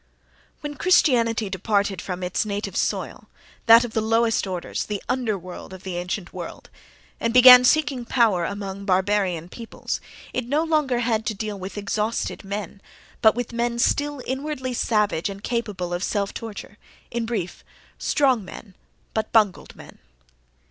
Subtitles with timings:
[0.61, 3.29] When Christianity departed from its native soil,
[3.67, 6.71] that of the lowest orders, the underworld of the ancient world,
[7.19, 10.01] and began seeking power among barbarian peoples,
[10.33, 12.81] it no longer had to deal with exhausted men,
[13.21, 17.63] but with men still inwardly savage and capable of self torture—in brief,
[17.99, 18.73] strong men,
[19.13, 19.99] but bungled men.